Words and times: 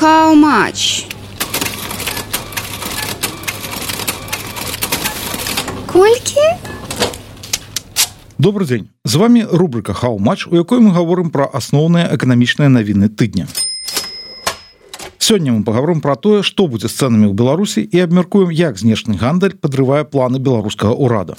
How 0.00 0.34
much? 0.34 1.06
Колькі? 5.86 6.40
Добрый 8.38 8.66
дзень 8.66 8.88
з 9.04 9.14
вами 9.14 9.46
рубрика 9.52 9.92
хау-матч 9.94 10.48
у 10.50 10.56
якой 10.56 10.80
мы 10.80 10.90
гаворым 10.90 11.30
пра 11.30 11.46
асноўныя 11.46 12.10
эканамічныя 12.10 12.66
навіны 12.74 13.06
тыдня 13.08 13.46
Сёння 15.18 15.52
мы 15.52 15.62
паговорым 15.62 16.00
пра 16.02 16.16
тое 16.16 16.42
што 16.42 16.66
будзе 16.66 16.90
з 16.90 16.98
цэнамі 16.98 17.30
ў 17.30 17.34
беларусі 17.38 17.86
і 17.86 18.02
абмяркуем 18.02 18.50
як 18.50 18.74
знешні 18.74 19.14
гандаль 19.14 19.54
падрывае 19.54 20.02
планы 20.02 20.42
беларускага 20.42 20.98
ўрада 20.98 21.38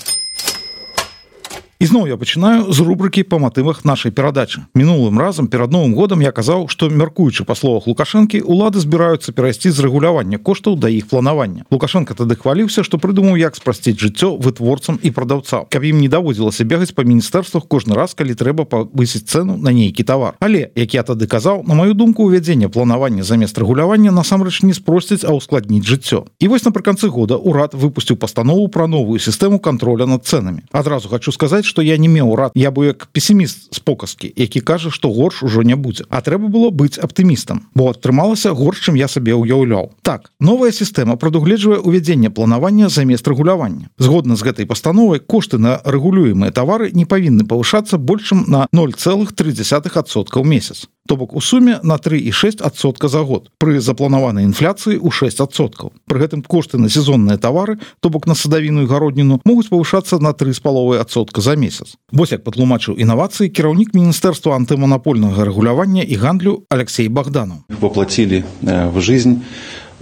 ізноў 1.79 2.07
я 2.07 2.17
пачынаю 2.17 2.71
з 2.71 2.79
рубрыкі 2.79 3.23
па 3.27 3.37
матывах 3.37 3.83
нашай 3.85 4.11
перадачы 4.11 4.63
мінулым 4.73 5.19
разам 5.19 5.47
перад 5.47 5.71
новым 5.75 5.95
годам 5.95 6.21
я 6.21 6.31
казаў 6.31 6.67
што 6.71 6.89
мяркуючы 6.89 7.43
па 7.43 7.55
словах 7.55 7.87
лукашэнкі 7.91 8.41
улады 8.41 8.79
збіраюцца 8.79 9.35
перайсці 9.35 9.70
з 9.70 9.83
рэгулявання 9.83 10.39
коштаў 10.39 10.80
да 10.80 10.88
іх 10.88 11.11
планавання 11.11 11.67
лукашенко 11.71 12.16
тады 12.16 12.39
хваліўся 12.39 12.88
што 12.88 12.97
прыдумаў 12.97 13.35
як 13.35 13.59
спрасціць 13.59 13.99
жыццё 13.99 14.39
вытворцам 14.39 14.99
і 15.03 15.11
прадаўцам 15.11 15.67
каб 15.69 15.83
ім 15.83 15.99
не 15.99 16.07
даводзілася 16.07 16.63
бегаць 16.63 16.95
па 16.95 17.03
міністэрствах 17.03 17.67
кожны 17.67 17.99
раз 17.99 18.16
калі 18.16 18.39
трэба 18.39 18.63
павысіць 18.63 19.27
цэну 19.27 19.59
на 19.59 19.75
нейкі 19.75 20.07
тавар 20.07 20.39
але 20.39 20.71
як 20.80 20.95
я 20.95 21.03
тады 21.03 21.27
казаў 21.27 21.67
на 21.67 21.75
маю 21.75 21.94
думку 21.94 22.23
увядзення 22.23 22.69
планавання 22.69 23.23
замест 23.23 23.57
рэгулявання 23.59 24.16
насамрэч 24.16 24.63
не 24.63 24.73
спросціць 24.73 25.25
а 25.25 25.33
ускладніць 25.33 25.83
жыццё. 25.83 26.25
І 26.39 26.47
вось 26.47 26.63
напрыканцы 26.63 27.09
года 27.09 27.35
урад 27.35 27.73
выпусціў 27.73 28.17
пастанову 28.17 28.67
пра 28.67 28.88
новую 28.88 29.19
сістэму 29.19 29.59
контроля 29.59 30.05
над 30.05 30.25
цэнамі. 30.25 30.63
Адразу 30.71 31.09
хочу 31.09 31.31
сказаць 31.31 31.64
сказаць 31.65 31.75
что 31.75 31.81
я 31.81 31.97
не 31.97 32.07
меў 32.07 32.35
рад. 32.35 32.51
Я 32.55 32.71
бы 32.71 32.85
як 32.85 33.07
пессіміст 33.11 33.73
з 33.73 33.79
показкі 33.79 34.33
які 34.35 34.61
кажа 34.61 34.91
что 34.91 35.11
горш 35.11 35.43
ужо 35.43 35.63
не 35.63 35.75
будзе. 35.75 36.05
А 36.09 36.21
трэба 36.21 36.47
было 36.47 36.69
быць 36.69 36.99
аптымістам 36.99 37.67
бо 37.75 37.89
атрымалася 37.89 38.53
горш 38.53 38.85
чым 38.88 38.95
я 38.95 39.07
сабе 39.07 39.33
ўяўляў. 39.33 39.91
Так 40.01 40.31
новая 40.39 40.72
сістэма 40.72 41.16
прадугледжвае 41.17 41.80
увядзенне 41.80 42.30
планавання 42.30 42.89
замест 42.89 43.27
рэгулявання. 43.27 43.89
Згодна 43.97 44.35
з 44.35 44.44
гэтай 44.44 44.66
пастановай 44.66 45.19
кошты 45.19 45.57
на 45.57 45.81
рэгулюемыя 45.83 46.52
тавары 46.52 46.91
не 46.94 47.05
павінны 47.05 47.45
павышацца 47.45 47.97
большым 47.97 48.45
на 48.47 48.67
0,3соткаў 48.72 50.44
месяц 50.44 50.88
то 51.08 51.16
бок 51.16 51.36
у 51.36 51.42
суме 51.42 51.80
на 51.84 51.95
3,6сотка 51.95 53.08
за 53.08 53.22
год. 53.22 53.52
Пры 53.59 53.80
запланаванай 53.80 54.45
інфляцыі 54.45 54.98
ў 54.98 55.09
6соткаў 55.14 55.94
пры 56.09 56.25
гэтым 56.25 56.42
кошты 56.42 56.78
на 56.78 56.89
сезонныя 56.89 57.38
тавары 57.38 57.78
то 58.00 58.09
бок 58.09 58.25
на 58.28 58.36
садавіную 58.36 58.88
гародніну 58.88 59.42
могуць 59.45 59.70
павышацца 59.70 60.17
на 60.20 60.34
три 60.34 60.53
з 60.53 60.59
паловайсотка 60.59 61.42
за 61.42 61.56
месяц. 61.56 61.97
Вось 62.12 62.31
як 62.31 62.44
патлумачыў 62.44 62.97
інавацыі 62.97 63.50
кіраўнік 63.50 63.94
міністэрства 63.94 64.56
антыманапольнага 64.56 65.45
рэгулявання 65.45 66.02
і 66.02 66.16
гандлю 66.16 66.64
Алексей 66.70 67.08
богданов. 67.09 67.66
Воплотили 67.69 68.44
э, 68.64 68.90
в 68.90 69.02
жизнь 69.02 69.44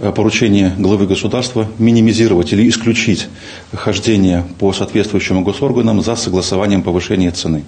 э, 0.00 0.12
поручение 0.12 0.74
главы 0.78 1.06
государства 1.06 1.68
минимизировать 1.78 2.52
или 2.52 2.68
исключить 2.68 3.28
хождение 3.72 4.44
по 4.58 4.72
соответствующим 4.72 5.44
госорганам 5.44 6.02
за 6.02 6.16
согласованием 6.16 6.82
повышения 6.82 7.30
цены. 7.30 7.64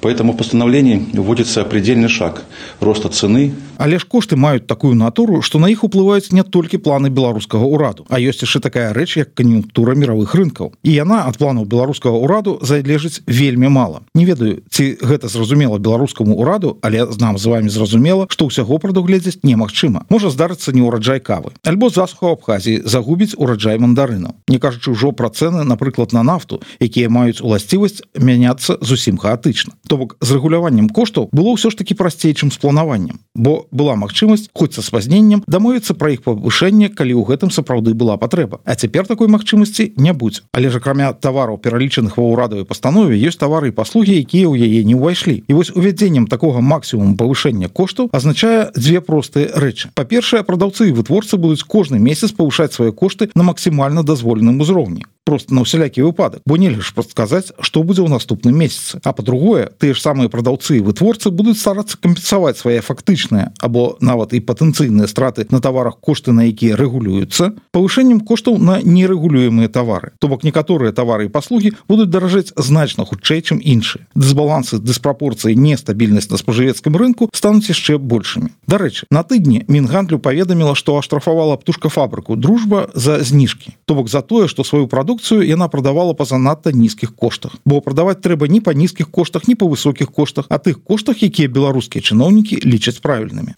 Поэтому 0.00 0.32
в 0.32 0.36
постановлении 0.36 1.06
вводится 1.12 1.64
предельный 1.64 2.08
шаг 2.08 2.44
роста 2.80 3.08
цены. 3.08 3.52
Але 3.78 3.98
ж 3.98 4.06
кошты 4.06 4.36
маюць 4.36 4.66
такую 4.66 4.94
натуру, 4.94 5.42
што 5.42 5.58
на 5.58 5.70
іх 5.70 5.84
уплываюць 5.84 6.30
не 6.32 6.42
толькі 6.42 6.78
планы 6.78 7.10
беларускага 7.10 7.62
ўраду, 7.62 8.06
а 8.10 8.18
ёсць 8.18 8.42
яшчэ 8.42 8.60
такая 8.60 8.92
рэч, 8.92 9.18
як 9.18 9.34
кан'юнктура 9.34 9.94
мировых 9.94 10.34
рынкаў. 10.34 10.74
І 10.82 10.90
яна 10.94 11.26
ад 11.26 11.38
планаў 11.38 11.66
беларускага 11.66 12.14
ўраду 12.14 12.58
залежыць 12.62 13.22
вельмі 13.26 13.70
мала. 13.70 14.02
Не 14.14 14.24
ведаю, 14.24 14.62
ці 14.70 14.98
гэта 15.02 15.28
зразумела 15.28 15.78
беларускаму 15.78 16.34
ўраду, 16.34 16.78
але 16.82 17.06
нам 17.18 17.38
з 17.38 17.46
вами 17.46 17.68
зразумела, 17.70 18.26
што 18.30 18.46
ўсяго 18.46 18.78
прадугледзець 18.78 19.42
немагчыма. 19.42 20.06
Можа 20.10 20.30
здарыцца 20.30 20.74
не 20.74 20.82
ўраджай 20.82 21.22
кавы. 21.22 21.54
Альбо 21.62 21.90
засуху 21.90 22.34
абхазіі 22.34 22.82
загубіць 22.86 23.38
ураджай 23.38 23.78
мандарынаў. 23.78 24.34
Не 24.46 24.58
кажучы 24.58 24.90
ўжо 24.90 25.10
пра 25.14 25.30
цэны, 25.30 25.62
напрыклад, 25.62 26.14
на 26.14 26.22
нафту, 26.22 26.62
якія 26.82 27.10
маюць 27.10 27.42
уласцівасць 27.42 28.02
мяняцца 28.18 28.78
зусім 28.82 29.18
хаатычна 29.18 29.74
то 29.88 29.96
бок 29.96 30.16
з 30.20 30.38
рэгуляваннем 30.38 30.92
коштаў 30.92 31.28
было 31.32 31.56
ўсё 31.58 31.74
ж 31.74 31.82
таки 31.82 31.98
прасцей 31.98 32.36
чым 32.36 32.54
з 32.54 32.60
планаваннем 32.62 33.18
бо 33.34 33.66
была 33.74 33.98
магчымасць 33.98 34.52
хоць 34.54 34.76
са 34.78 34.86
спазненнем 34.86 35.42
дамовіцца 35.50 35.98
пра 35.98 36.14
іх 36.14 36.22
павышэнне 36.22 36.94
калі 36.94 37.18
ў 37.18 37.22
гэтым 37.32 37.50
сапраўды 37.50 37.98
была 37.98 38.20
патрэба 38.20 38.60
а 38.64 38.76
цяпер 38.76 39.08
такой 39.08 39.28
магчымасці 39.28 39.94
не 39.96 40.12
будзе. 40.12 40.42
Але 40.52 40.70
ж 40.70 40.76
акрамя 40.76 41.12
тавараў 41.12 41.58
пералічаных 41.58 42.16
ва 42.18 42.28
ўрадавай 42.28 42.68
пастанове 42.68 43.16
ёсць 43.16 43.40
тавары 43.40 43.72
і 43.72 43.76
паслугі 43.76 44.12
якія 44.12 44.46
ў 44.46 44.60
яе 44.68 44.84
не 44.84 44.94
ўвайшлі. 44.94 45.42
І 45.48 45.52
вось 45.56 45.72
увядзеннем 45.72 46.28
такога 46.28 46.60
максімуму 46.60 47.16
павышэння 47.16 47.72
коштаў 47.72 48.12
азначае 48.12 48.70
дзве 48.76 49.00
простыя 49.00 49.48
рэчы. 49.56 49.90
Па-першае 49.94 50.44
прадаўцы 50.44 50.90
і 50.90 50.96
вытворцы 50.98 51.40
будуць 51.40 51.64
кожны 51.64 51.98
месяц 51.98 52.36
павышаць 52.36 52.76
свае 52.76 52.92
кошты 52.92 53.30
на 53.34 53.46
максімальна 53.48 54.04
дазволеным 54.04 54.60
узроўні 54.60 55.08
просто 55.28 55.52
на 55.52 55.60
ўсялякі 55.60 56.08
выпадак. 56.08 56.40
Бо 56.48 56.56
нельга 56.56 56.80
ж 56.80 56.96
прадказаць 56.96 57.52
што 57.60 57.84
будзе 57.84 58.00
ў 58.00 58.08
наступным 58.08 58.56
месяцы. 58.56 58.96
А 59.04 59.12
по-другое 59.12 59.68
тыя 59.76 59.92
ж 59.92 60.00
самыя 60.00 60.32
прадаўцы 60.32 60.80
і 60.80 60.84
вытворцы 60.88 61.28
будуць 61.28 61.60
старацца 61.60 62.00
кампенсаваць 62.00 62.56
свае 62.56 62.80
фактычныя 62.80 63.52
або 63.60 64.00
нават 64.00 64.32
і 64.32 64.40
патэнцыйныя 64.40 65.04
страты 65.04 65.44
на 65.52 65.60
таварах 65.60 66.00
кошты 66.00 66.32
на 66.32 66.48
якія 66.48 66.80
рэгулююцца 66.80 67.52
павышэннем 67.76 68.24
коштаў 68.24 68.56
на 68.56 68.80
нерэгулюемыя 68.80 69.68
тавары. 69.68 70.16
То 70.16 70.32
бок 70.32 70.48
некаторыя 70.48 70.96
тавары 70.96 71.28
і 71.28 71.34
паслугі 71.34 71.76
будуць 71.84 72.08
даражаць 72.08 72.56
значна 72.56 73.04
хутчэй 73.04 73.44
чым 73.44 73.60
іншыя. 73.60 74.08
Дысбалансы 74.16 74.80
дыспрапорцыі 74.80 75.52
нестабільнасць 75.52 76.32
на 76.32 76.40
спажывецкім 76.40 76.96
рынку 76.96 77.28
стануць 77.36 77.68
яшчэ 77.68 78.00
большымі. 78.00 78.56
Дарэчы 78.64 79.04
на 79.12 79.20
тыдні 79.28 79.68
мінгандлю 79.68 80.16
паведаміла 80.24 80.72
што 80.72 80.96
аштрафавала 80.96 81.60
птушкафабрыку 81.60 82.40
дружба 82.40 82.88
за 82.94 83.20
зніжкі 83.20 83.76
то 83.88 83.94
бок 83.94 84.10
за 84.12 84.20
тое 84.20 84.46
што 84.52 84.64
сваю 84.68 84.86
прадукцыю 84.86 85.40
яна 85.48 85.66
прадавала 85.72 86.12
па 86.12 86.28
занадта 86.28 86.76
нізкіх 86.76 87.16
коштах. 87.16 87.56
Бо 87.64 87.80
прадаваць 87.80 88.20
трэба 88.20 88.44
не 88.52 88.60
па 88.60 88.76
нізкіх 88.76 89.08
коштах 89.08 89.48
не 89.48 89.56
па 89.56 89.64
высокіх 89.64 90.12
коштах. 90.12 90.44
А 90.52 90.60
тых 90.60 90.84
коштах 90.84 91.24
якія 91.24 91.48
беларускія 91.48 92.04
чыноўнікі 92.04 92.60
лічаць 92.68 93.00
правільнымі 93.00 93.56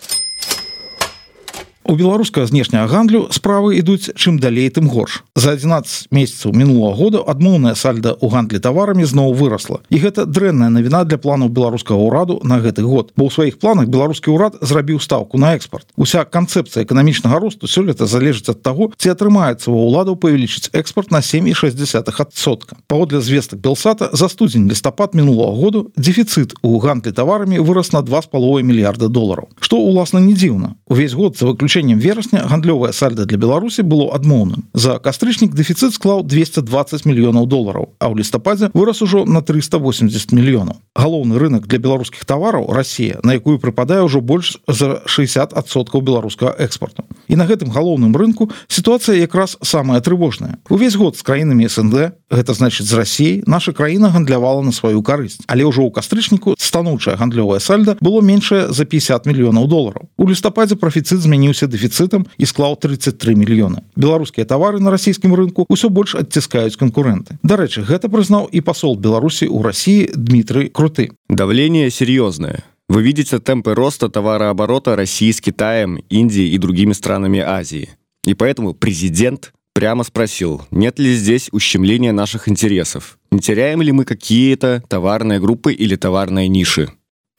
У 1.91 1.97
беларускага 1.99 2.47
знешняга 2.47 2.87
гандлю 2.87 3.27
справы 3.34 3.75
ідуць 3.75 4.15
чым 4.15 4.39
далей 4.39 4.71
тым 4.71 4.87
горш. 4.87 5.25
За 5.34 5.59
11 5.59 6.15
месяцаў 6.15 6.55
мінулого 6.55 6.95
года 6.95 7.19
адмоўная 7.27 7.75
сальда 7.75 8.15
ў 8.15 8.31
гандлі 8.31 8.62
таварамі 8.62 9.03
зноў 9.03 9.34
вырасла. 9.34 9.83
І 9.91 9.99
гэта 9.99 10.23
дрэнная 10.23 10.71
навіна 10.71 11.03
для 11.03 11.19
планаў 11.19 11.51
беларускага 11.51 11.99
ўраду 11.99 12.39
на 12.47 12.62
гэты 12.62 12.87
год. 12.87 13.11
Бо 13.19 13.27
ў 13.27 13.34
сваіх 13.34 13.59
планах 13.59 13.91
беларускі 13.91 14.31
ўрад 14.31 14.62
зрабіў 14.62 15.03
стаўку 15.03 15.34
на 15.34 15.59
экспорт 15.59 15.91
уся 15.99 16.23
канцэпцыя 16.23 16.87
эканамічнага 16.87 17.43
росту 17.43 17.67
сёлета 17.67 18.07
залежыць 18.07 18.55
ад 18.55 18.62
таго 18.62 18.95
ці 18.95 19.11
атрымаецца 19.11 19.75
ва 19.75 19.83
ўладу 19.83 20.15
павялічыць 20.15 20.71
экспорт 20.71 21.11
на 21.11 21.27
7,6сотка 21.27 22.78
паводле 22.87 23.19
звестак 23.19 23.59
белсата 23.59 24.15
за 24.15 24.31
студзень 24.31 24.71
лістапад 24.71 25.19
мінулого 25.19 25.59
году 25.59 25.91
дефіцыт 25.99 26.55
у 26.62 26.78
гандлі 26.78 27.11
таварамі 27.11 27.59
вырас 27.59 27.91
на 27.91 28.07
два 28.07 28.22
з 28.22 28.31
паловай 28.31 28.62
мільярда 28.62 29.11
долараў. 29.11 29.51
Што 29.59 29.83
уласна 29.83 30.22
не 30.22 30.39
дзіўна. 30.39 30.78
Увесь 30.87 31.19
год 31.19 31.34
за 31.34 31.51
выключ 31.51 31.80
заключэннем 31.81 31.99
верасня 31.99 32.47
гандлёвая 32.47 32.93
сальда 32.93 33.25
для 33.25 33.39
беларусі 33.39 33.83
было 33.83 34.13
адмоўным. 34.15 34.69
За 34.75 34.99
кастрычнік 34.99 35.55
дэфіцыт 35.55 35.95
склаў 35.95 36.23
220 36.23 37.07
мільёнаў 37.07 37.47
долараў 37.47 37.97
а 37.99 38.13
ў 38.13 38.21
лістападзе 38.21 38.71
вырас 38.75 39.03
ужо 39.03 39.25
на 39.25 39.41
380 39.41 40.33
мільёнаў. 40.33 40.77
Галоўны 40.95 41.39
рынок 41.39 41.67
для 41.67 41.79
беларускіх 41.79 42.25
тавараў 42.25 42.69
Росія 42.69 43.21
на 43.25 43.33
якую 43.33 43.59
прыпадае 43.59 44.05
ўжо 44.05 44.21
больш 44.21 44.61
за 44.69 45.01
60соткаў 45.07 46.05
беларускага 46.05 46.53
экспорту 46.59 47.05
і 47.31 47.39
на 47.39 47.47
гэтым 47.47 47.71
галоўным 47.71 48.11
рынку 48.19 48.51
сітуацыя 48.67 49.15
якраз 49.15 49.57
самая 49.63 50.03
трывожная. 50.03 50.59
Увесь 50.69 50.99
год 50.99 51.17
з 51.17 51.23
краінамі 51.23 51.71
СНД 51.71 52.19
гэта 52.27 52.53
значыць 52.59 52.91
з 52.91 52.95
Росіі 52.99 53.43
наша 53.47 53.73
краіна 53.73 54.11
гандлявала 54.11 54.63
на 54.67 54.75
сваю 54.75 55.03
карысць. 55.03 55.39
Але 55.47 55.63
ўжо 55.63 55.87
ў 55.87 55.95
кастрычніку 55.95 56.59
станоўчая 56.59 57.15
гандлёвая 57.15 57.63
сальда 57.63 57.95
было 58.03 58.21
меншае 58.21 58.75
за 58.75 58.85
50 58.85 59.31
мільёнаў 59.31 59.71
долараў. 59.71 60.11
У 60.19 60.27
лістападзе 60.27 60.75
прафіцыт 60.75 61.22
змяніўся 61.22 61.71
дэфіцытам 61.71 62.27
і 62.27 62.45
склаў 62.51 62.75
33 62.75 63.39
мільёны. 63.39 63.87
Беларускія 63.95 64.45
тавары 64.45 64.83
на 64.83 64.91
расійскім 64.91 65.34
рынку 65.34 65.66
ўсё 65.71 65.89
больш 65.89 66.19
адціскаюць 66.19 66.75
канкурэнты. 66.75 67.39
Дарэчы 67.47 67.87
гэта 67.87 68.10
прызнаў 68.10 68.51
і 68.51 68.59
пасол 68.60 68.99
беларусі 68.99 69.47
ў 69.47 69.63
рассіі 69.63 70.10
Дмітрый 70.19 70.69
круты. 70.69 71.15
Давление 71.31 71.91
серьезное 71.91 72.66
вы 72.91 73.03
видите 73.03 73.39
темпы 73.39 73.77
роста 73.77 74.09
товарооборота 74.09 74.97
россии 74.97 75.31
с 75.31 75.41
китаем 75.41 76.03
индией 76.10 76.53
и 76.53 76.59
другими 76.59 76.92
странами 76.92 77.39
азии. 77.39 77.91
И 78.25 78.34
поэтому 78.34 78.75
президент 78.75 79.53
прямо 79.72 80.03
спросил 80.03 80.63
нет 80.72 80.98
ли 80.98 81.15
здесь 81.15 81.51
ущемления 81.53 82.10
наших 82.10 82.48
интересов? 82.48 83.16
Не 83.31 83.39
теряем 83.39 83.81
ли 83.81 83.92
мы 83.92 84.04
какие-то 84.04 84.83
товарные 84.89 85.39
группы 85.39 85.72
или 85.72 85.95
товарные 85.95 86.48
ниши 86.48 86.91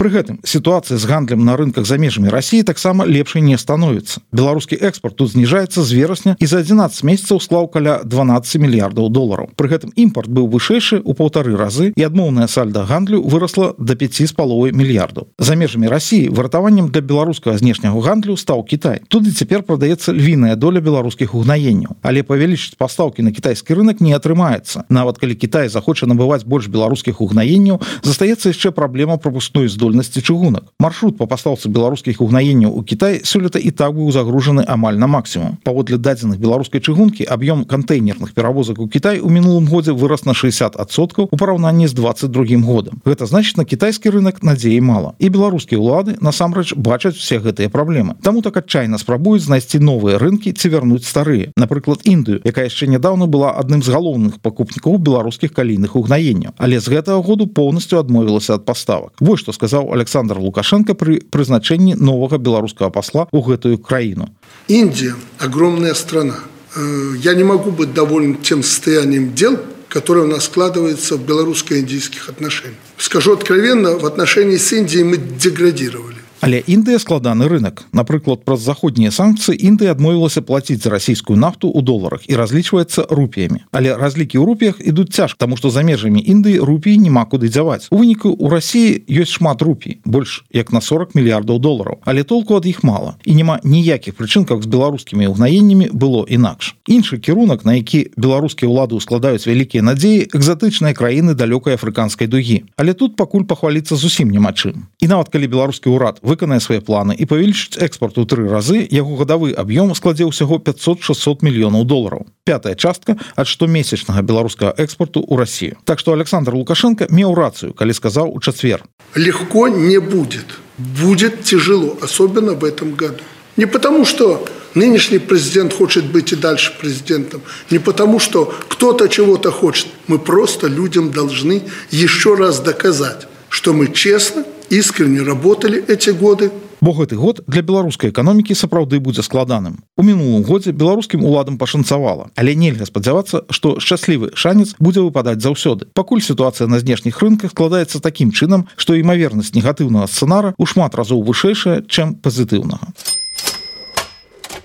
Пры 0.02 0.10
гэтым 0.10 0.40
сітуацыя 0.42 0.98
з 0.98 1.06
гандлем 1.06 1.46
на 1.46 1.54
рынках 1.54 1.86
за 1.86 2.02
межамі 2.02 2.34
Росіі 2.34 2.66
таксама 2.66 3.06
лепшай 3.06 3.46
не 3.46 3.54
становіцца. 3.54 4.26
Беларускі 4.34 4.74
экспорт 4.82 5.14
тут 5.14 5.30
зніжаецца 5.38 5.86
з 5.86 5.94
верасня 5.94 6.34
і 6.42 6.46
за 6.50 6.66
11 6.66 7.06
месяцаў 7.06 7.38
склаў 7.38 7.70
каля 7.70 8.02
12 8.02 8.58
мільярдаў 8.66 9.14
долараў. 9.14 9.54
Пры 9.54 9.70
гэтым 9.70 9.94
імпорт 9.94 10.26
быў 10.26 10.50
вышэйшы 10.50 11.06
ў 11.06 11.14
паўтары 11.14 11.54
разы 11.54 11.94
і 11.94 12.02
адмоўная 12.02 12.50
сальда 12.50 12.82
гандлю 12.90 13.22
выросла 13.22 13.78
да 13.78 13.94
5 13.94 14.26
з 14.26 14.34
паловай 14.34 14.74
мільярдаў. 14.74 15.30
За 15.38 15.54
межамі 15.54 15.86
Росіі 15.86 16.34
выратаваннем 16.34 16.90
для 16.90 17.06
беларускага 17.06 17.62
знешняга 17.62 18.02
гандлю 18.02 18.42
стаў 18.42 18.66
Кітай. 18.66 19.06
Туды 19.06 19.30
цяпер 19.30 19.62
прадаецца 19.62 20.18
львіная 20.18 20.58
доля 20.58 20.82
беларускіх 20.82 21.38
угнаенняў, 21.38 22.02
але 22.02 22.26
павялічыць 22.26 22.74
пастаўкі 22.74 23.22
на 23.22 23.30
кітайскі 23.30 23.78
рынок 23.78 24.02
не 24.02 24.18
атрымаецца. 24.18 24.90
Нават 24.90 25.22
калі 25.22 25.38
Кітай 25.38 25.70
захоча 25.70 26.10
набываць 26.10 26.42
больш 26.42 26.74
беларускіх 26.74 27.22
угнаенняў, 27.22 27.78
застаецца 28.02 28.50
яшчэ 28.50 28.74
праблема 28.74 29.22
пропускной 29.22 29.70
здольнасці 29.92 30.22
чыгунак. 30.22 30.72
Маршрут 30.80 31.18
па 31.18 31.28
пастаўцы 31.28 31.68
беларускіх 31.68 32.22
угнаенняў 32.24 32.72
у 32.72 32.82
Кітай 32.84 33.22
сёлета 33.28 33.60
і 33.60 33.72
так 33.72 33.92
быў 33.92 34.12
загружаны 34.12 34.64
амаль 34.64 34.96
на 34.96 35.08
максімум. 35.08 35.60
Паводле 35.64 35.98
дадзеных 35.98 36.40
беларускай 36.40 36.80
чыгункі 36.80 37.28
аб'ём 37.28 37.66
кантэйнерных 37.66 38.34
перавозак 38.34 38.80
у 38.80 38.88
Кітай 38.88 39.20
у 39.20 39.30
мінулым 39.30 39.68
годзе 39.68 39.92
вырас 39.92 40.24
на 40.26 40.32
60соткаў 40.32 41.28
у 41.32 41.38
параўнанні 41.38 41.88
з 41.88 41.94
22 41.94 42.64
годам. 42.64 43.02
Гэта 43.06 43.26
значит 43.26 43.58
на 43.58 43.66
кітайскі 43.66 44.10
рынок 44.10 44.44
надзеі 44.44 44.80
мала. 44.82 45.14
І 45.20 45.30
беларускія 45.30 45.80
ўлады 45.82 46.16
насамрэч 46.22 46.76
бачаць 46.76 47.20
все 47.20 47.40
гэтыя 47.40 47.68
праблемы. 47.70 48.16
Таму 48.24 48.42
так 48.42 48.58
адчайна 48.58 48.98
спрабуюць 48.98 49.44
знайсці 49.44 49.80
новыя 49.80 50.18
рынкі 50.18 50.54
ці 50.54 50.70
вярнуць 50.70 51.04
старыя. 51.04 51.52
Напрыклад, 51.58 52.08
Індыю, 52.08 52.40
якая 52.46 52.72
яшчэ 52.72 52.88
нядаўна 52.88 53.28
была 53.28 53.52
адным 53.52 53.84
з 53.84 53.92
галоўных 53.92 54.40
пакупнікоў 54.40 54.98
беларускіх 54.98 55.52
калійных 55.52 55.96
угнаенняў. 55.96 56.56
Але 56.58 56.80
з 56.80 56.88
гэтага 56.88 57.20
году 57.22 57.48
поўнасцю 57.48 58.00
адмовілася 58.00 58.56
ад 58.56 58.66
паставак. 58.66 59.12
Вось 59.20 59.42
што 59.42 59.52
сказаў 59.82 59.94
Александр 59.94 60.38
Лукашенко 60.38 60.94
пры 60.94 61.22
прызначэнні 61.32 61.96
новага 61.98 62.38
беларускага 62.38 62.90
пасла 62.92 63.28
ў 63.34 63.42
гэтую 63.42 63.78
краіну. 63.78 64.30
Индия– 64.68 65.16
огромная 65.40 65.94
страна. 65.94 66.36
Э, 66.76 67.16
Я 67.24 67.34
не 67.34 67.44
могу 67.44 67.72
быть 67.72 67.94
доволен 67.94 68.36
тем 68.36 68.64
состоянием 68.64 69.34
дел, 69.34 69.58
которое 69.90 70.22
у 70.22 70.28
нас 70.28 70.46
складывается 70.46 71.18
в 71.18 71.26
белорусско-индийских 71.26 72.30
отношениях. 72.30 72.78
Скажу 72.98 73.34
откровенно, 73.34 73.98
в 73.98 74.06
отношении 74.06 74.58
с 74.58 74.72
Индией 74.72 75.04
мы 75.04 75.18
деградировали. 75.18 76.21
Але 76.42 76.64
Індыя 76.66 76.98
складаны 76.98 77.48
рынок. 77.48 77.86
Напрыклад, 77.94 78.42
праз 78.46 78.66
заходнія 78.66 79.14
санкцыі 79.14 79.54
Індыя 79.62 79.94
адмовілася 79.94 80.42
плаціць 80.42 80.82
за 80.82 80.90
расійскую 80.90 81.38
нафту 81.38 81.70
ў 81.70 81.86
доларах 81.86 82.26
і 82.26 82.34
разлічваецца 82.34 83.06
рупіямі. 83.14 83.62
Але 83.70 83.94
разлікі 83.94 84.42
ў 84.42 84.46
рупіях 84.50 84.82
ідуць 84.82 85.14
цяж, 85.14 85.38
таму 85.38 85.54
што 85.54 85.70
за 85.70 85.86
межамі 85.86 86.18
Індыі 86.18 86.58
рупіі 86.66 86.98
няма 86.98 87.30
куды 87.30 87.46
дзяваць. 87.46 87.94
У 87.94 88.02
выніку 88.02 88.34
ў 88.34 88.50
рассіі 88.50 89.06
ёсць 89.06 89.38
шмат 89.38 89.62
рупій, 89.62 90.02
больш 90.02 90.42
як 90.50 90.74
на 90.74 90.82
40 90.82 91.14
мільярдаў 91.14 91.62
долараў, 91.62 92.02
але 92.10 92.26
толку 92.26 92.58
ад 92.58 92.66
іх 92.66 92.82
мала 92.82 93.22
і 93.22 93.38
няма 93.38 93.62
ніякіх 93.62 94.18
прычынках 94.18 94.66
з 94.66 94.68
беларускімі 94.68 95.30
ўгнаеннямі 95.30 95.94
было 95.94 96.26
інакш. 96.26 96.74
Іншы 96.90 97.22
кірунак, 97.22 97.70
на 97.70 97.78
які 97.78 98.10
беларускія 98.18 98.66
ўлады 98.66 98.98
складаюць 98.98 99.46
вялікія 99.46 99.86
надзеі 99.86 100.26
экзатычныя 100.34 100.98
краіны 100.98 101.38
далёкай 101.38 101.78
афрыканскай 101.78 102.26
дугі. 102.26 102.66
Але 102.82 102.98
тут 102.98 103.14
пакуль 103.14 103.46
пахваліцца 103.46 103.94
зусім 103.94 104.34
няма 104.34 104.58
чым. 104.58 104.90
І 104.98 105.06
нават 105.06 105.30
калі 105.30 105.46
беларускі 105.46 105.94
ўрад 105.94 106.18
выканае 106.32 106.64
свае 106.64 106.80
планы 106.80 107.14
і 107.20 107.28
павялічыць 107.28 107.84
экспорт 107.84 108.18
у 108.18 108.26
тры 108.26 108.48
разы 108.48 108.88
яго 108.88 109.20
гадавы 109.20 109.52
аб'ём 109.52 109.92
складзе 110.00 110.24
ўсяго 110.32 110.64
500-600 110.64 111.44
мільёнаў 111.44 111.84
долараў 111.84 112.26
пятая 112.48 112.76
частка 112.80 113.20
ад 113.36 113.48
штомесячнага 113.52 114.24
беларускага 114.24 114.72
экспорту 114.80 115.20
ў 115.20 115.36
Росію 115.36 115.76
Так 115.84 116.00
што 116.00 116.16
Александр 116.16 116.56
лукашенко 116.56 117.12
меў 117.12 117.36
рацыю 117.36 117.76
калі 117.76 117.92
сказаў 117.92 118.32
у 118.32 118.40
чацвер 118.40 118.88
Легко 119.16 119.68
не 119.68 120.00
будет. 120.00 120.46
Будет 120.78 121.44
тяжело, 121.44 121.98
особенно 122.02 122.54
в 122.54 122.64
этом 122.64 122.96
году. 122.96 123.24
Не 123.58 123.66
потому, 123.66 124.06
что 124.06 124.46
нынешний 124.74 125.20
президент 125.20 125.74
хочет 125.74 126.06
быть 126.06 126.32
и 126.32 126.36
дальше 126.36 126.74
президентом, 126.80 127.42
не 127.70 127.80
потому, 127.80 128.20
что 128.20 128.54
кто-то 128.70 129.10
чего-то 129.10 129.52
хочет. 129.52 129.88
Мы 130.08 130.18
просто 130.18 130.68
людям 130.68 131.12
должны 131.12 131.64
еще 131.92 132.36
раз 132.36 132.60
доказать, 132.62 133.28
что 133.50 133.74
мы 133.74 133.92
честно, 133.92 134.46
искренне 134.72 135.22
работали 135.22 135.84
эти 135.88 136.10
годы, 136.10 136.52
Бо 136.82 136.94
гэты 136.98 137.14
год 137.16 137.44
для 137.46 137.62
беларускай 137.62 138.10
эканомікі 138.10 138.58
сапраўды 138.58 138.98
будзе 138.98 139.22
складаным. 139.22 139.86
У 139.98 140.02
мінулым 140.02 140.42
годзе 140.42 140.74
беларускім 140.74 141.22
уладам 141.22 141.60
пашанцавала, 141.62 142.32
але 142.34 142.56
нельга 142.58 142.90
спадзявацца, 142.90 143.46
што 143.54 143.78
шчаслівы 143.78 144.32
шанец 144.34 144.74
будзе 144.80 145.06
выпадаць 145.06 145.46
заўсёды. 145.46 145.86
Пакуль 145.94 146.26
сітуацыя 146.26 146.66
на 146.66 146.82
знешніх 146.82 147.22
рынках 147.22 147.54
складаецца 147.54 148.02
такім 148.02 148.34
чынам, 148.34 148.66
што 148.82 148.98
імавернасць 148.98 149.54
негатыўнага 149.54 150.10
сцэнара 150.10 150.58
ў 150.58 150.66
шмат 150.66 150.98
разоў 150.98 151.22
вышэйшая, 151.22 151.86
чым 151.86 152.18
пазітыўнага. 152.18 152.98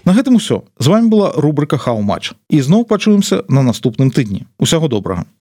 На 0.09 0.17
гэтым 0.17 0.41
усё 0.41 0.63
з 0.79 0.87
вами 0.87 1.13
была 1.13 1.37
рубрика 1.37 1.77
хау-матч 1.77 2.33
і 2.49 2.63
зноў 2.65 2.89
пачуемся 2.89 3.43
на 3.53 3.61
наступным 3.61 4.09
тыдні. 4.09 4.47
Усяго 4.57 4.89
добрага. 4.89 5.27